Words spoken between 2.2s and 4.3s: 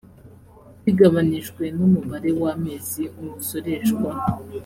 w amezi umusoreshwa